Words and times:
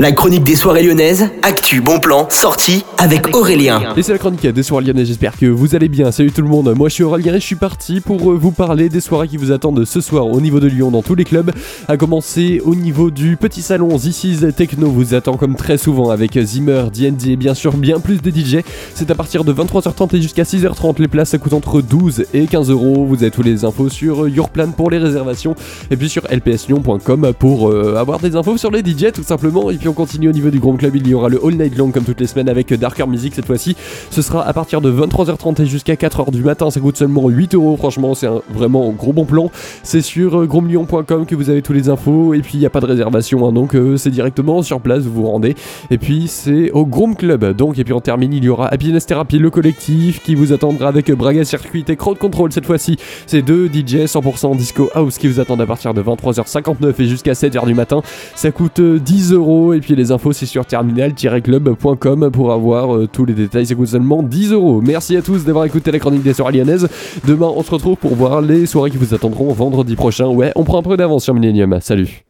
La 0.00 0.12
chronique 0.12 0.44
des 0.44 0.56
soirées 0.56 0.82
lyonnaises, 0.82 1.28
actu, 1.42 1.82
bon 1.82 1.98
plan, 2.00 2.26
sortie 2.30 2.86
avec 2.96 3.36
Aurélien. 3.36 3.82
Et 3.98 4.02
c'est 4.02 4.12
la 4.12 4.18
chronique 4.18 4.46
des 4.46 4.62
soirées 4.62 4.86
lyonnaises, 4.86 5.08
j'espère 5.08 5.36
que 5.36 5.44
vous 5.44 5.74
allez 5.74 5.90
bien. 5.90 6.10
Salut 6.10 6.32
tout 6.32 6.40
le 6.40 6.48
monde, 6.48 6.72
moi 6.74 6.88
je 6.88 6.94
suis 6.94 7.02
Aurélien 7.04 7.34
et 7.34 7.38
je 7.38 7.44
suis 7.44 7.54
parti 7.54 8.00
pour 8.00 8.32
euh, 8.32 8.34
vous 8.34 8.50
parler 8.50 8.88
des 8.88 9.02
soirées 9.02 9.28
qui 9.28 9.36
vous 9.36 9.52
attendent 9.52 9.84
ce 9.84 10.00
soir 10.00 10.26
au 10.26 10.40
niveau 10.40 10.58
de 10.58 10.68
Lyon 10.68 10.90
dans 10.90 11.02
tous 11.02 11.14
les 11.14 11.24
clubs. 11.24 11.50
À 11.86 11.98
commencer 11.98 12.62
au 12.64 12.74
niveau 12.74 13.10
du 13.10 13.36
petit 13.36 13.60
salon 13.60 13.98
This 13.98 14.24
is 14.24 14.52
Techno 14.54 14.86
vous 14.86 15.12
attend 15.12 15.36
comme 15.36 15.54
très 15.54 15.76
souvent 15.76 16.08
avec 16.08 16.38
Zimmer, 16.40 16.84
D&D 16.90 17.32
et 17.32 17.36
bien 17.36 17.52
sûr 17.52 17.74
bien 17.74 18.00
plus 18.00 18.22
de 18.22 18.30
DJ. 18.30 18.64
C'est 18.94 19.10
à 19.10 19.14
partir 19.14 19.44
de 19.44 19.52
23h30 19.52 20.16
et 20.16 20.22
jusqu'à 20.22 20.44
6h30. 20.44 20.94
Les 20.98 21.08
places 21.08 21.28
ça 21.28 21.36
coûte 21.36 21.52
entre 21.52 21.82
12 21.82 22.24
et 22.32 22.46
15 22.46 22.70
euros. 22.70 23.04
Vous 23.04 23.16
avez 23.16 23.30
tous 23.30 23.42
les 23.42 23.66
infos 23.66 23.90
sur 23.90 24.26
Yourplan 24.26 24.70
pour 24.70 24.90
les 24.90 24.96
réservations 24.96 25.54
et 25.90 25.96
puis 25.98 26.08
sur 26.08 26.22
lpslyon.com 26.26 27.34
pour 27.38 27.68
euh, 27.68 27.96
avoir 27.98 28.18
des 28.18 28.34
infos 28.34 28.56
sur 28.56 28.70
les 28.70 28.80
DJ 28.80 29.12
tout 29.12 29.24
simplement. 29.24 29.70
Et 29.70 29.76
puis 29.76 29.89
on 29.90 29.92
continue 29.92 30.28
au 30.28 30.32
niveau 30.32 30.50
du 30.50 30.60
Grand 30.60 30.76
Club, 30.76 30.94
il 30.94 31.08
y 31.08 31.14
aura 31.14 31.28
le 31.28 31.44
All 31.44 31.54
Night 31.56 31.76
Long 31.76 31.90
comme 31.90 32.04
toutes 32.04 32.20
les 32.20 32.28
semaines 32.28 32.48
avec 32.48 32.72
Darker 32.72 33.08
Music 33.08 33.34
cette 33.34 33.46
fois-ci. 33.46 33.76
Ce 34.10 34.22
sera 34.22 34.46
à 34.46 34.52
partir 34.52 34.80
de 34.80 34.92
23h30 34.92 35.62
et 35.62 35.66
jusqu'à 35.66 35.94
4h 35.94 36.30
du 36.30 36.44
matin, 36.44 36.70
ça 36.70 36.78
coûte 36.78 36.96
seulement 36.96 37.28
8 37.28 37.56
euros, 37.56 37.76
franchement 37.76 38.14
c'est 38.14 38.28
un 38.28 38.40
vraiment 38.50 38.90
gros 38.90 39.12
bon 39.12 39.24
plan. 39.24 39.50
C'est 39.82 40.00
sur 40.00 40.42
euh, 40.42 40.46
gromlion.com 40.46 41.26
que 41.26 41.34
vous 41.34 41.50
avez 41.50 41.60
tous 41.60 41.72
les 41.72 41.88
infos 41.88 42.34
et 42.34 42.40
puis 42.40 42.52
il 42.54 42.60
n'y 42.60 42.66
a 42.66 42.70
pas 42.70 42.78
de 42.78 42.86
réservation, 42.86 43.48
hein, 43.48 43.52
donc 43.52 43.74
euh, 43.74 43.96
c'est 43.96 44.10
directement 44.10 44.62
sur 44.62 44.80
place, 44.80 45.02
vous 45.02 45.22
vous 45.22 45.28
rendez. 45.28 45.56
Et 45.90 45.98
puis 45.98 46.28
c'est 46.28 46.70
au 46.70 46.86
Groom 46.86 47.16
Club, 47.16 47.56
donc 47.56 47.76
et 47.80 47.82
puis 47.82 47.92
on 47.92 48.00
termine, 48.00 48.32
il 48.32 48.44
y 48.44 48.48
aura 48.48 48.68
Happiness 48.68 49.06
Therapy, 49.06 49.40
le 49.40 49.50
collectif 49.50 50.22
qui 50.22 50.36
vous 50.36 50.52
attendra 50.52 50.86
avec 50.86 51.10
Braga 51.10 51.44
Circuit 51.44 51.84
et 51.88 51.96
Crowd 51.96 52.18
Control 52.18 52.52
cette 52.52 52.66
fois-ci. 52.66 52.96
C'est 53.26 53.42
deux 53.42 53.66
DJ 53.66 54.04
100% 54.04 54.56
Disco 54.56 54.88
House 54.94 55.18
qui 55.18 55.26
vous 55.26 55.40
attendent 55.40 55.62
à 55.62 55.66
partir 55.66 55.94
de 55.94 56.02
23h59 56.02 56.94
et 57.00 57.06
jusqu'à 57.06 57.32
7h 57.32 57.66
du 57.66 57.74
matin. 57.74 58.02
Ça 58.36 58.52
coûte 58.52 58.80
10 58.80 59.32
euros 59.32 59.79
et 59.80 59.82
puis 59.82 59.96
les 59.96 60.12
infos 60.12 60.32
c'est 60.32 60.44
sur 60.44 60.66
terminal-club.com 60.66 62.30
pour 62.30 62.52
avoir 62.52 62.94
euh, 62.94 63.08
tous 63.10 63.24
les 63.24 63.32
détails. 63.32 63.64
Ça 63.64 63.74
coûte 63.74 63.88
seulement 63.88 64.22
10 64.22 64.52
euros. 64.52 64.82
Merci 64.82 65.16
à 65.16 65.22
tous 65.22 65.44
d'avoir 65.44 65.64
écouté 65.64 65.90
la 65.90 65.98
chronique 65.98 66.22
des 66.22 66.34
soirées 66.34 66.58
lyonnaises. 66.58 66.86
Demain 67.26 67.50
on 67.54 67.62
se 67.62 67.70
retrouve 67.70 67.96
pour 67.96 68.14
voir 68.14 68.42
les 68.42 68.66
soirées 68.66 68.90
qui 68.90 68.98
vous 68.98 69.14
attendront 69.14 69.52
vendredi 69.52 69.96
prochain. 69.96 70.26
Ouais, 70.26 70.52
on 70.54 70.64
prend 70.64 70.80
un 70.80 70.82
peu 70.82 70.96
d'avance 70.98 71.24
sur 71.24 71.34
Millennium. 71.34 71.78
Salut 71.80 72.24